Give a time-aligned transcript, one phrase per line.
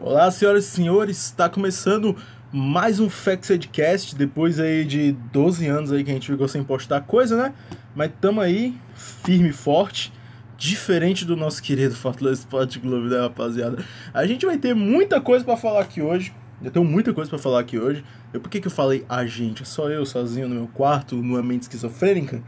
[0.00, 2.14] Olá, senhoras e senhores, está começando
[2.52, 7.00] mais um Factcast, depois aí de 12 anos aí que a gente ficou sem postar
[7.00, 7.52] coisa, né?
[7.96, 10.12] Mas tamo aí, firme e forte,
[10.56, 13.84] diferente do nosso querido Fortaleza Sport Clube, né, rapaziada?
[14.14, 17.38] A gente vai ter muita coisa para falar aqui hoje, eu tenho muita coisa para
[17.40, 18.04] falar aqui hoje.
[18.32, 19.64] Eu, por que, que eu falei a gente?
[19.64, 22.40] É só eu sozinho no meu quarto, numa mente esquizofrênica?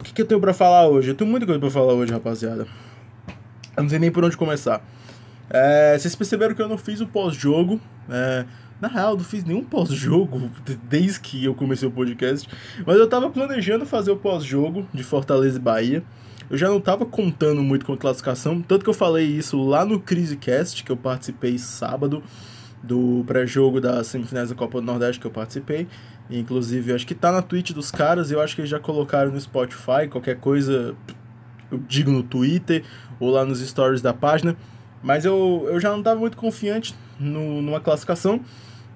[0.00, 1.10] O que, que eu tenho para falar hoje?
[1.10, 2.66] Eu tenho muita coisa para falar hoje, rapaziada.
[3.76, 4.82] Eu não sei nem por onde começar.
[5.50, 7.80] É, vocês perceberam que eu não fiz o pós-jogo.
[8.08, 8.44] É,
[8.80, 10.50] na real, eu não fiz nenhum pós-jogo
[10.88, 12.48] desde que eu comecei o podcast.
[12.86, 16.02] Mas eu tava planejando fazer o pós-jogo de Fortaleza e Bahia.
[16.50, 19.84] Eu já não tava contando muito com a classificação, tanto que eu falei isso lá
[19.84, 22.22] no CriseCast, que eu participei sábado,
[22.82, 25.88] do pré-jogo das semifinais da Copa do Nordeste que eu participei.
[26.30, 29.40] Inclusive, acho que tá na Twitch dos caras, eu acho que eles já colocaram no
[29.40, 30.94] Spotify, qualquer coisa
[31.70, 32.84] eu digo no Twitter
[33.18, 34.54] ou lá nos stories da página.
[35.04, 38.40] Mas eu, eu já não estava muito confiante no, numa classificação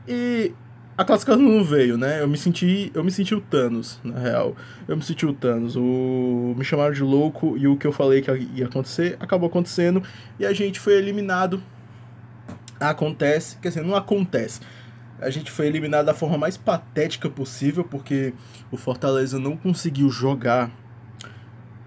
[0.09, 0.53] e
[0.97, 2.23] a classificação não veio, né?
[2.23, 4.57] Eu me senti, eu me senti o Thanos, na real.
[4.89, 5.77] Eu me senti o Thanos.
[5.77, 10.03] O me chamaram de louco e o que eu falei que ia acontecer acabou acontecendo
[10.41, 11.63] e a gente foi eliminado.
[12.81, 14.61] Acontece, quer dizer, não acontece.
[15.21, 18.33] A gente foi eliminado da forma mais patética possível porque
[18.71, 20.71] o Fortaleza não conseguiu jogar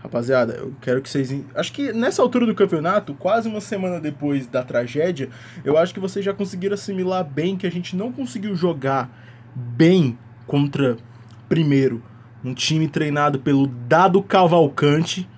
[0.03, 1.31] Rapaziada, eu quero que vocês.
[1.53, 5.29] Acho que nessa altura do campeonato, quase uma semana depois da tragédia,
[5.63, 9.09] eu acho que vocês já conseguiram assimilar bem que a gente não conseguiu jogar
[9.55, 10.97] bem contra,
[11.47, 12.01] primeiro,
[12.43, 15.29] um time treinado pelo Dado Cavalcante.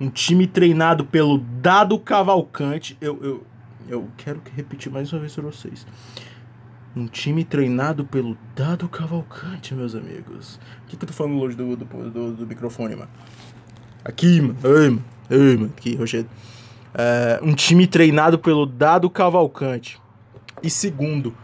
[0.00, 2.96] Um time treinado pelo Dado Cavalcante.
[3.00, 3.46] Eu, eu,
[3.88, 5.86] eu quero repetir mais uma vez para vocês.
[6.96, 10.58] Um time treinado pelo Dado Cavalcante, meus amigos.
[10.84, 13.10] O que, que eu tô falando longe do, do, do, do microfone, mano?
[14.04, 14.56] Aqui, mano.
[14.64, 15.04] Ei, mano.
[15.30, 15.72] Ei, mano.
[15.76, 16.28] Aqui, Rogério.
[16.94, 20.00] É, um time treinado pelo Dado Cavalcante.
[20.62, 21.34] E segundo,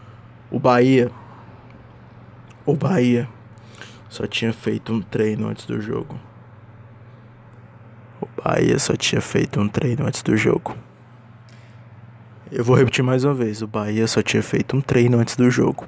[0.51, 1.11] o Bahia.
[2.65, 3.27] O Bahia
[4.09, 6.19] só tinha feito um treino antes do jogo.
[8.21, 10.75] O Bahia só tinha feito um treino antes do jogo.
[12.51, 13.61] Eu vou repetir mais uma vez.
[13.61, 15.87] O Bahia só tinha feito um treino antes do jogo.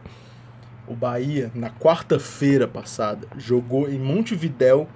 [0.88, 4.88] O Bahia, na quarta-feira passada, jogou em Montevidéu,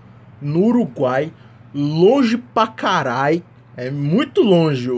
[0.41, 1.31] no Uruguai,
[1.75, 3.43] longe pra carai.
[3.75, 4.89] É muito longe.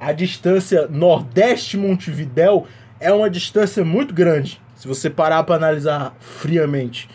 [0.00, 2.66] A distância Nordeste-Montevidéu
[3.00, 4.60] é uma distância muito grande.
[4.76, 7.08] Se você parar para analisar friamente.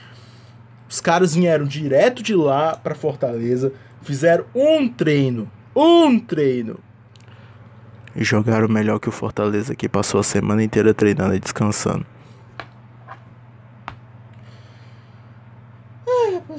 [0.90, 6.80] Os caras vieram direto de lá para Fortaleza, fizeram um treino, um treino.
[8.16, 12.06] E jogaram melhor que o Fortaleza que passou a semana inteira treinando e descansando.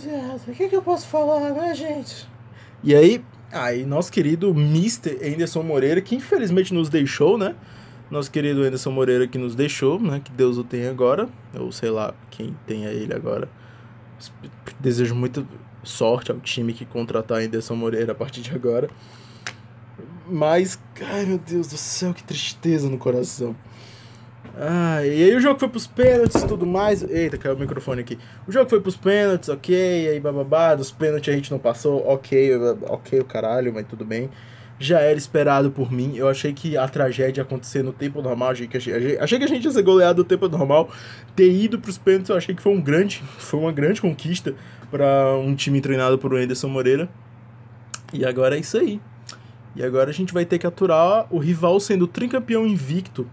[0.09, 2.27] Rapaziada, o que, que eu posso falar, né, gente?
[2.83, 5.19] E aí, aí, nosso querido Mr.
[5.23, 7.55] Anderson Moreira, que infelizmente nos deixou, né?
[8.11, 10.21] Nosso querido Anderson Moreira que nos deixou, né?
[10.25, 13.49] Que Deus o tenha agora, ou sei lá, quem tenha ele agora.
[14.81, 15.47] Desejo muita
[15.83, 18.89] sorte ao time que contratar Anderson Moreira a partir de agora.
[20.27, 23.55] Mas, ai meu Deus do céu, que tristeza no coração.
[24.61, 27.03] Ah, e aí o jogo foi pros pênaltis e tudo mais.
[27.09, 28.19] Eita, caiu o microfone aqui.
[28.47, 32.57] O jogo foi pros pênaltis, ok, aí bababá, dos pênaltis a gente não passou, ok,
[32.89, 34.29] ok o caralho, mas tudo bem.
[34.81, 36.17] Já era esperado por mim.
[36.17, 38.51] Eu achei que a tragédia ia acontecer no tempo normal.
[38.51, 40.89] Achei que, achei, achei que a gente ia ser goleado no tempo normal.
[41.37, 43.23] Ter ido pros pênaltis, eu achei que foi um grande.
[43.39, 44.55] Foi uma grande conquista
[44.91, 47.09] para um time treinado por Anderson Moreira.
[48.13, 49.01] E agora é isso aí.
[49.75, 53.29] E agora a gente vai ter que aturar o rival sendo tricampeão invicto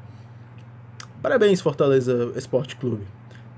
[1.25, 3.03] Parabéns, Fortaleza Esporte Clube.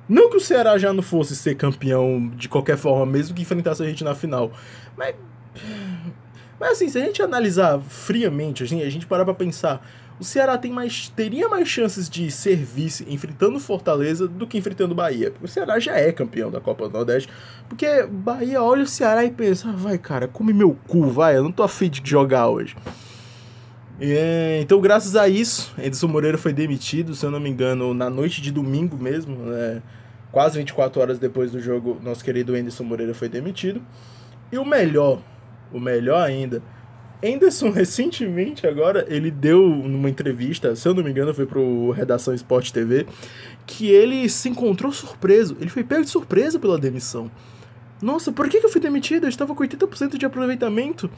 [0.08, 3.84] Não que o Ceará já não fosse ser campeão de qualquer forma, mesmo que enfrentasse
[3.84, 4.54] a gente na final.
[4.96, 5.14] Mas.
[6.58, 9.86] Mas assim, se a gente analisar friamente, assim, a gente parar pra pensar,
[10.18, 14.96] o Ceará tem mais, teria mais chances de ser vice enfrentando Fortaleza do que enfrentando
[14.96, 15.32] Bahia.
[15.32, 17.28] Porque o Ceará já é campeão da Copa do Nordeste.
[17.68, 21.44] Porque Bahia olha o Ceará e pensa, ah, vai cara, come meu cu, vai, eu
[21.44, 22.78] não tô afim de jogar hoje.
[24.62, 28.42] Então, graças a isso, Edson Moreira foi demitido, se eu não me engano, na noite
[28.42, 29.82] de domingo mesmo, né?
[30.32, 33.82] quase 24 horas depois do jogo, nosso querido Anderson Moreira foi demitido.
[34.52, 35.20] E o melhor,
[35.74, 36.62] o melhor ainda,
[37.24, 42.36] Anderson recentemente agora, ele deu numa entrevista, se eu não me engano, foi pro Redação
[42.36, 43.08] Esporte TV,
[43.66, 47.32] que ele se encontrou surpreso, ele foi pego de surpresa pela demissão.
[48.02, 49.24] Nossa, por que, eu fui demitido?
[49.26, 51.10] Eu estava com 80% de aproveitamento.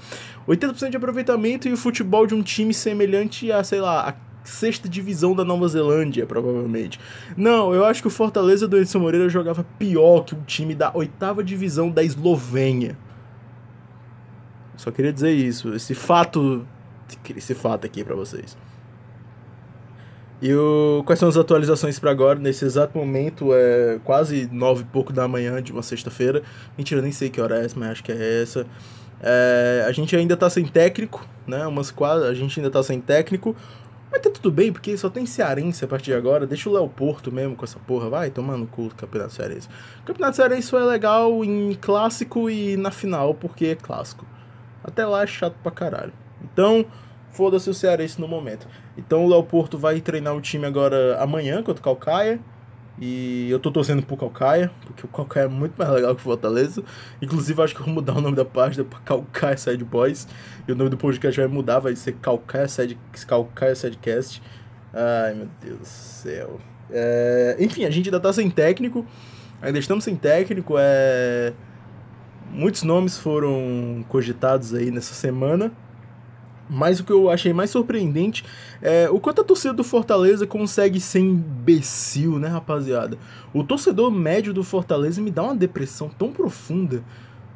[0.48, 4.14] 80% de aproveitamento e o futebol de um time semelhante a, sei lá, a
[4.48, 7.00] sexta divisão da Nova Zelândia, provavelmente.
[7.36, 10.92] Não, eu acho que o Fortaleza do Edson Moreira jogava pior que o time da
[10.94, 12.98] oitava divisão da Eslovênia.
[14.78, 16.66] Só queria dizer isso, esse fato,
[17.36, 18.58] esse fato aqui para vocês.
[20.42, 22.40] E o, quais são as atualizações para agora?
[22.40, 26.42] Nesse exato momento é quase nove e pouco da manhã de uma sexta-feira.
[26.78, 28.66] Mentira, nem sei que hora é essa, mas acho que é essa.
[29.22, 31.68] É, a gente ainda tá sem técnico, né?
[31.68, 33.54] Umas quadras, a gente ainda tá sem técnico.
[34.12, 36.48] Mas tá tudo bem, porque só tem cearense a partir de agora.
[36.48, 38.10] Deixa o Léo Porto mesmo com essa porra.
[38.10, 39.68] Vai tomando cu do Campeonato Cearense.
[40.02, 44.26] O Campeonato Cearense é legal em clássico e na final, porque é clássico.
[44.84, 46.14] Até lá é chato pra caralho.
[46.42, 46.86] Então,
[47.32, 48.68] foda-se o Cearense no momento.
[49.00, 52.40] Então o Léo Porto vai treinar o time agora amanhã contra o Calcaia.
[53.02, 56.24] E eu tô torcendo pro Calcaia, porque o Calcaia é muito mais legal que o
[56.24, 56.84] Fortaleza.
[57.22, 60.28] Inclusive, acho que eu vou mudar o nome da página pra Calcaia Side Boys.
[60.68, 64.42] E o nome do podcast vai mudar, vai ser Calcaia Side, Calcaia Sidecast.
[64.94, 66.60] Ai, meu Deus do céu.
[66.92, 67.56] É...
[67.58, 69.06] Enfim, a gente ainda tá sem técnico.
[69.62, 70.76] Ainda estamos sem técnico.
[70.78, 71.54] É...
[72.52, 75.72] Muitos nomes foram cogitados aí nessa semana.
[76.70, 78.46] Mas o que eu achei mais surpreendente
[78.82, 83.18] é o quanto a torcida do Fortaleza consegue ser imbecil, né, rapaziada?
[83.52, 87.04] O torcedor médio do Fortaleza me dá uma depressão tão profunda.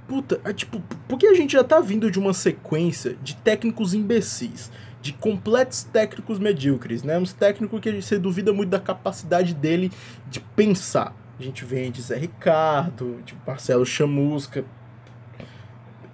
[0.07, 4.71] Puta, é tipo, porque a gente já tá vindo de uma sequência de técnicos imbecis,
[5.01, 7.17] de completos técnicos medíocres, né?
[7.19, 9.91] Uns técnicos que você duvida muito da capacidade dele
[10.29, 11.15] de pensar.
[11.39, 14.65] A gente vem de Zé Ricardo, de Marcelo Chamusca,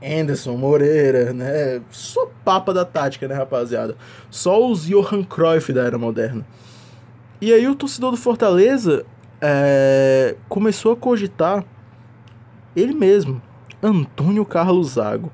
[0.03, 1.81] Anderson, Moreira, né?
[1.91, 3.95] Só papa da tática, né, rapaziada?
[4.29, 6.45] Só os Johan Cruyff da era moderna.
[7.41, 9.05] E aí o torcedor do Fortaleza
[9.41, 11.63] é, começou a cogitar
[12.75, 13.41] ele mesmo,
[13.81, 15.31] Antônio Carlos Zago.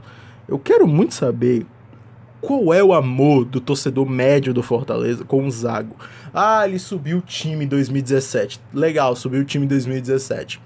[0.47, 1.65] Eu quero muito saber
[2.41, 5.95] qual é o amor do torcedor médio do Fortaleza com o Zago.
[6.33, 8.59] Ah, ele subiu o time em 2017.
[8.73, 10.61] Legal, subiu o time em 2017.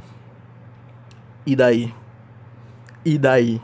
[1.45, 1.94] E daí?
[3.06, 3.62] E daí?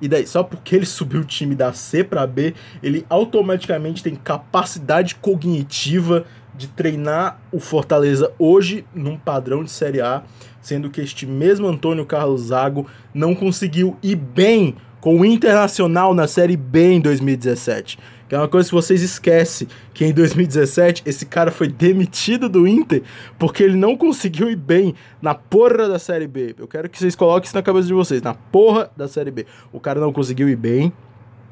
[0.00, 4.14] E daí, só porque ele subiu o time da C para B, ele automaticamente tem
[4.14, 10.22] capacidade cognitiva de treinar o Fortaleza hoje num padrão de Série A,
[10.60, 16.26] sendo que este mesmo Antônio Carlos Zago não conseguiu ir bem com o Internacional na
[16.26, 17.98] Série B em 2017.
[18.28, 22.66] Que é uma coisa que vocês esquecem, que em 2017 esse cara foi demitido do
[22.66, 23.02] Inter
[23.38, 26.54] porque ele não conseguiu ir bem na porra da Série B.
[26.58, 29.46] Eu quero que vocês coloquem isso na cabeça de vocês, na porra da Série B.
[29.72, 30.92] O cara não conseguiu ir bem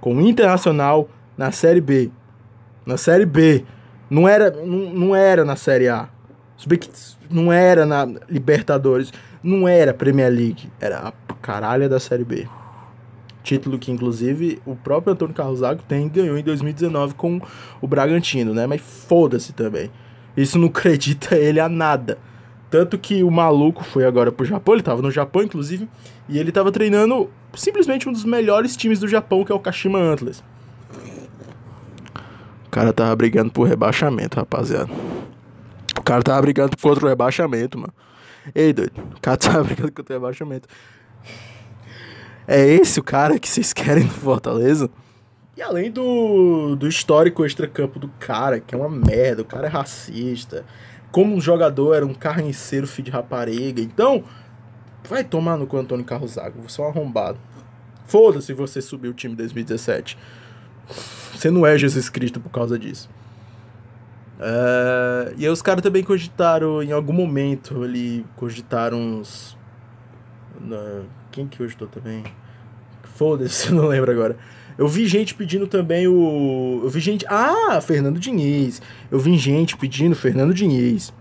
[0.01, 2.11] com o Internacional na Série B.
[2.85, 3.65] Na Série B.
[4.11, 6.09] Não era, não, não era na Série A.
[7.31, 9.13] Não era na Libertadores.
[9.43, 10.71] Não era Premier League.
[10.81, 12.49] Era a caralha da Série B.
[13.45, 17.39] Título que, inclusive, o próprio Antônio Carlos Zago tem ganhou em 2019 com
[17.79, 18.67] o Bragantino, né?
[18.67, 19.91] Mas foda-se também.
[20.35, 22.17] Isso não acredita ele a nada.
[22.71, 25.87] Tanto que o maluco foi agora pro Japão, ele tava no Japão, inclusive,
[26.27, 29.99] e ele tava treinando simplesmente um dos melhores times do Japão, que é o Kashima
[29.99, 30.43] Antlers.
[32.67, 34.91] O cara tava brigando por rebaixamento, rapaziada.
[35.99, 37.93] O cara tava brigando contra o rebaixamento, mano.
[38.55, 38.95] Ei, doido.
[39.17, 40.67] O cara tava brigando contra o rebaixamento.
[42.47, 44.91] É esse o cara que vocês querem no Fortaleza?
[45.57, 49.71] E além do, do histórico extracampo do cara, que é uma merda, o cara é
[49.71, 50.65] racista.
[51.13, 53.81] Como um jogador era um carniceiro filho de rapariga.
[53.81, 54.25] Então,
[55.09, 56.61] vai tomar no cu Antônio Carlos Zago.
[56.69, 57.39] Você é um arrombado.
[58.07, 60.19] Foda-se você subiu o time em 2017.
[61.33, 63.09] Você não é Jesus Cristo por causa disso.
[64.39, 69.57] Uh, e aí os caras também cogitaram, em algum momento, ali, cogitaram uns...
[70.61, 72.25] Uh, quem que estou também?
[73.15, 74.37] Foda-se, não lembro agora.
[74.77, 76.81] Eu vi gente pedindo também o.
[76.83, 77.25] Eu vi gente.
[77.29, 78.83] Ah, Fernando Diniz.
[79.11, 81.13] Eu vi gente pedindo Fernando Diniz.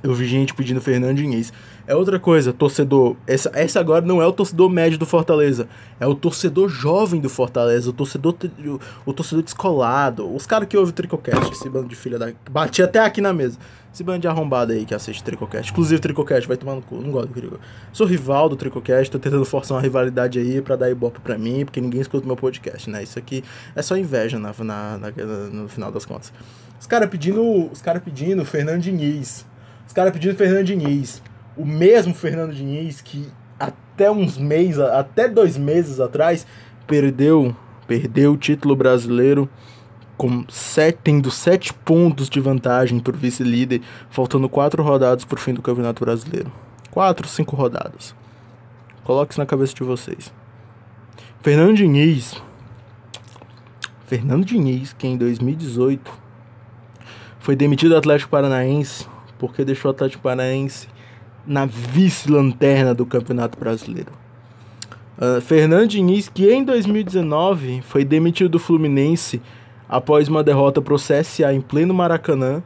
[0.00, 1.52] Eu vi gente pedindo Fernando Diniz.
[1.84, 3.16] É outra coisa, torcedor.
[3.26, 5.68] Essa, essa agora não é o torcedor médio do Fortaleza.
[5.98, 7.90] É o torcedor jovem do Fortaleza.
[7.90, 10.32] O torcedor, o, o torcedor descolado.
[10.32, 11.52] Os caras que ouvem o Tricocast.
[11.52, 12.30] Esse bando de filha da.
[12.48, 13.58] Bati até aqui na mesa.
[13.92, 15.72] Esse bando de arrombado aí que assiste Tricocast.
[15.72, 16.96] Inclusive, Tricocast vai tomar no cu.
[16.96, 17.66] Não gosto do Tricocast.
[17.92, 19.10] Sou rival do Tricocast.
[19.10, 21.64] Tô tentando forçar uma rivalidade aí pra dar ibope pra mim.
[21.64, 23.02] Porque ninguém escuta meu podcast, né?
[23.02, 23.42] Isso aqui
[23.74, 25.10] é só inveja na, na, na
[25.50, 26.32] no final das contas.
[26.78, 27.42] Os caras pedindo.
[27.72, 29.44] Os caras pedindo Fernando Diniz.
[29.88, 31.20] Os caras pedindo Fernando Diniz
[31.58, 33.28] o mesmo Fernando Diniz que
[33.58, 36.46] até uns meses, até dois meses atrás,
[36.86, 37.54] perdeu,
[37.86, 39.50] perdeu o título brasileiro
[40.16, 45.40] com sete, tendo sete pontos de vantagem para o vice-líder, faltando quatro rodadas para o
[45.40, 46.52] fim do Campeonato Brasileiro.
[46.92, 48.14] Quatro, cinco rodadas.
[49.02, 50.32] Coloque isso na cabeça de vocês.
[51.42, 52.40] Fernando Diniz.
[54.06, 56.10] Fernando Diniz, que em 2018
[57.40, 59.06] foi demitido do Atlético Paranaense
[59.38, 60.88] porque deixou o Atlético Paranaense
[61.46, 64.12] na vice-lanterna do Campeonato Brasileiro.
[65.16, 69.40] Uh, Fernando Diniz, que em 2019 foi demitido do Fluminense
[69.88, 72.62] após uma derrota pro CSA em pleno Maracanã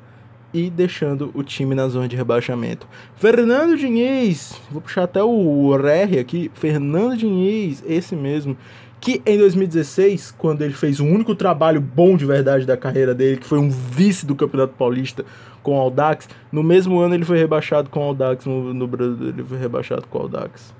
[0.52, 2.86] e deixando o time na zona de rebaixamento.
[3.16, 8.56] Fernando Diniz, vou puxar até o RR aqui, Fernando Diniz, esse mesmo,
[9.02, 13.36] que em 2016, quando ele fez o único trabalho bom de verdade da carreira dele,
[13.36, 15.24] que foi um vice do Campeonato Paulista
[15.60, 19.30] com o Aldax, no mesmo ano ele foi rebaixado com o Aldax no, no Brasil,
[19.30, 20.72] ele foi rebaixado com o Aldax.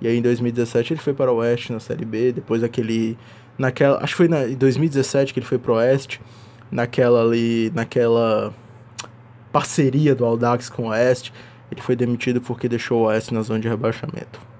[0.00, 3.18] E aí em 2017 ele foi para o Oeste na Série B, depois daquele
[3.58, 6.22] naquela, acho que foi na, em 2017 que ele foi pro Oeste,
[6.70, 8.54] naquela ali, naquela
[9.52, 11.34] parceria do Aldax com o Oeste,
[11.70, 14.51] ele foi demitido porque deixou o Oeste na zona de rebaixamento.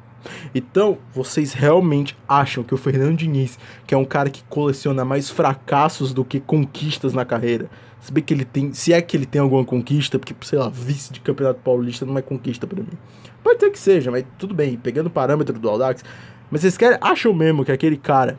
[0.54, 5.30] Então, vocês realmente acham que o Fernando Diniz, que é um cara que coleciona mais
[5.30, 9.24] fracassos do que conquistas na carreira, se bem que ele tem, se é que ele
[9.24, 12.98] tem alguma conquista, porque sei lá, vice de Campeonato Paulista não é conquista para mim.
[13.42, 16.04] Pode ser que seja, mas tudo bem, pegando o parâmetro do Aldax,
[16.50, 18.38] mas vocês querem, acham mesmo que aquele cara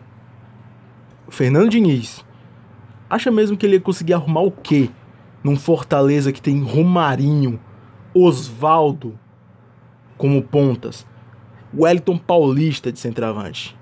[1.27, 2.23] o Fernando Diniz
[3.09, 4.89] acha mesmo que ele ia conseguir arrumar o quê
[5.43, 7.59] num Fortaleza que tem Romarinho,
[8.13, 9.17] Osvaldo
[10.17, 11.05] como pontas,
[11.75, 13.75] Wellington Paulista de centroavante,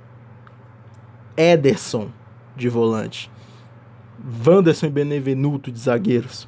[1.36, 2.10] Ederson
[2.56, 3.30] de volante,
[4.46, 6.48] Wanderson e Benevenuto de zagueiros,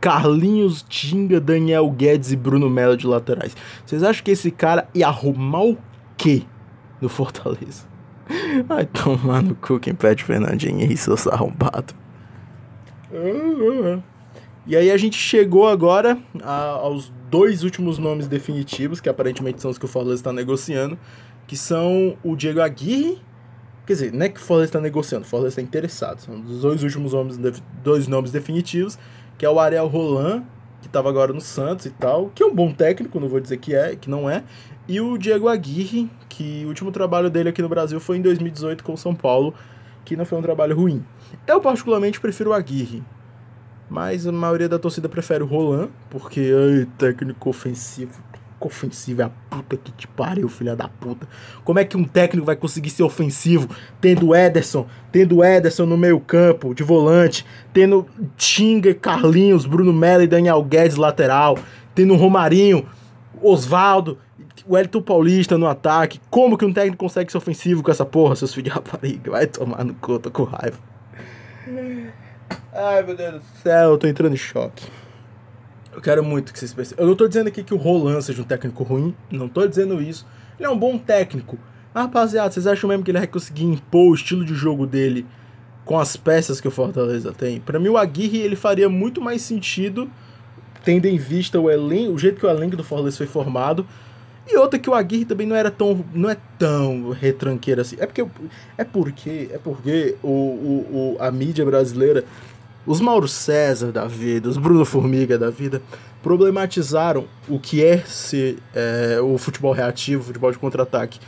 [0.00, 3.56] Carlinhos, Tinga, Daniel Guedes e Bruno Melo de laterais.
[3.84, 5.78] Vocês acham que esse cara ia arrumar o
[6.16, 6.42] quê
[7.00, 7.86] no Fortaleza?
[8.66, 11.94] Vai tomar no cu quem pede Fernandinho e seus arrombados.
[14.66, 19.70] E aí a gente chegou agora a, aos dois últimos nomes definitivos, que aparentemente são
[19.70, 20.98] os que o Fortaleza está negociando,
[21.46, 23.22] que são o Diego Aguirre,
[23.86, 26.60] quer dizer, não é que o Fortaleza está negociando, o Fortaleza está interessado, são os
[26.60, 27.40] dois últimos nomes,
[27.82, 28.98] dois nomes definitivos,
[29.38, 30.44] que é o Ariel Roland,
[30.82, 33.56] que estava agora no Santos e tal, que é um bom técnico, não vou dizer
[33.56, 34.44] que é, que não é,
[34.86, 38.84] e o Diego Aguirre, que o último trabalho dele aqui no Brasil foi em 2018
[38.84, 39.54] com o São Paulo,
[40.04, 41.02] que não foi um trabalho ruim.
[41.46, 43.02] Eu particularmente prefiro o Aguirre,
[43.92, 48.12] mas a maioria da torcida prefere o Roland, porque ai, técnico ofensivo.
[48.58, 51.28] Ofensivo é a puta que te pariu, filha da puta.
[51.64, 53.68] Como é que um técnico vai conseguir ser ofensivo
[54.00, 58.06] tendo Ederson, tendo Ederson no meio-campo, de volante, tendo
[58.36, 61.58] Tinga, Carlinhos, Bruno Mello e Daniel Guedes lateral,
[61.92, 62.86] tendo Romarinho,
[63.42, 64.16] Osvaldo
[64.64, 66.20] o Elton Paulista no ataque.
[66.30, 69.32] Como que um técnico consegue ser ofensivo com essa porra, seus filhos de rapariga?
[69.32, 70.78] Vai tomar no cu, tô com raiva.
[72.72, 74.86] Ai, meu Deus do céu, eu tô entrando em choque.
[75.92, 76.96] Eu quero muito que vocês pensem.
[76.98, 80.00] Eu não tô dizendo aqui que o Roland seja um técnico ruim, não tô dizendo
[80.00, 80.26] isso.
[80.58, 81.58] Ele é um bom técnico.
[81.92, 85.26] Mas, rapaziada, vocês acham mesmo que ele vai conseguir impor o estilo de jogo dele
[85.84, 87.60] com as peças que o Fortaleza tem?
[87.60, 90.10] Para mim, o Aguirre ele faria muito mais sentido,
[90.82, 93.86] tendo em vista o elenco, o jeito que o elenco do Fortaleza foi formado,
[94.46, 96.04] e outra que o Aguirre também não era tão.
[96.12, 97.96] não é tão retranqueiro assim.
[97.98, 98.26] É porque.
[98.76, 99.50] É porque.
[99.52, 102.24] É porque o, o, o, a mídia brasileira.
[102.84, 105.80] Os Mauro César da vida, os Bruno Formiga da vida,
[106.20, 111.20] problematizaram o que é ser é, o futebol reativo, o futebol de contra-ataque.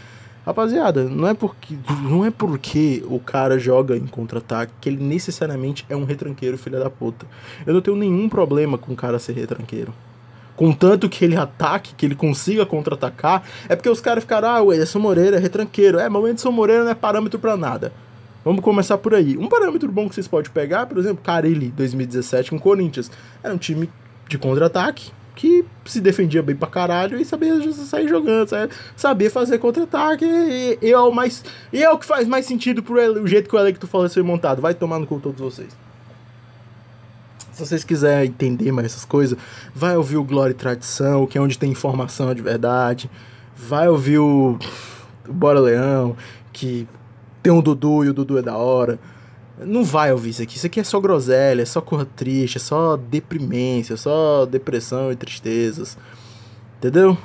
[0.44, 5.86] Rapaziada, não é porque não é porque o cara joga em contra-ataque que ele necessariamente
[5.88, 7.24] é um retranqueiro, filha da puta.
[7.64, 9.94] Eu não tenho nenhum problema com o cara ser retranqueiro
[10.56, 14.72] contanto que ele ataque, que ele consiga contra-atacar, é porque os caras ficaram, ah, o
[14.72, 15.98] Ederson Moreira é retranqueiro.
[15.98, 17.92] É, mas o Ederson Moreira não é parâmetro para nada.
[18.44, 19.38] Vamos começar por aí.
[19.38, 23.10] Um parâmetro bom que vocês podem pegar, por exemplo, Carilli, 2017 com o Corinthians.
[23.42, 23.88] Era um time
[24.28, 28.48] de contra-ataque que se defendia bem pra caralho e sabia sair jogando,
[28.94, 30.24] sabia fazer contra-ataque.
[30.24, 31.42] E, e, é o mais,
[31.72, 34.22] e é o que faz mais sentido pro o jeito que o do Fala foi
[34.22, 34.60] montado.
[34.60, 35.83] Vai tomar no cu todos vocês.
[37.54, 39.38] Se vocês quiserem entender mais essas coisas,
[39.72, 43.08] vai ouvir o Glória e Tradição, que é onde tem informação de verdade.
[43.56, 44.58] Vai ouvir o,
[45.28, 46.16] o Bora Leão,
[46.52, 46.88] que
[47.40, 48.98] tem um Dudu e o Dudu é da hora.
[49.56, 50.56] Não vai ouvir isso aqui.
[50.56, 55.12] Isso aqui é só groselha, é só cor triste, é só deprimência, é só depressão
[55.12, 55.96] e tristezas.
[56.78, 57.16] Entendeu?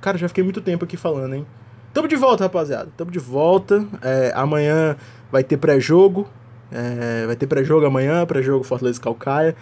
[0.00, 1.46] Cara, já fiquei muito tempo aqui falando, hein?
[1.94, 2.90] Tamo de volta, rapaziada.
[2.96, 3.86] Tamo de volta.
[4.02, 4.96] É, amanhã
[5.30, 6.28] vai ter pré-jogo.
[6.72, 9.56] É, vai ter pré-jogo amanhã, pré-jogo Fortaleza Calcaia.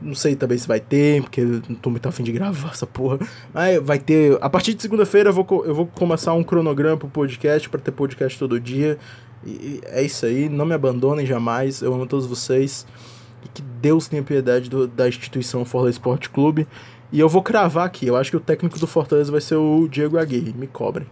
[0.00, 3.18] Não sei também se vai ter, porque não tô muito afim de gravar essa porra.
[3.52, 4.36] Mas vai ter.
[4.40, 7.92] A partir de segunda-feira eu vou, eu vou começar um cronograma pro podcast, para ter
[7.92, 8.98] podcast todo dia.
[9.44, 10.48] E é isso aí.
[10.48, 11.80] Não me abandonem jamais.
[11.80, 12.86] Eu amo todos vocês.
[13.44, 16.66] E que Deus tenha piedade do, da instituição Fortaleza Esporte Clube.
[17.10, 18.06] E eu vou cravar aqui.
[18.06, 20.52] Eu acho que o técnico do Fortaleza vai ser o Diego Aguirre.
[20.52, 21.06] Me cobrem.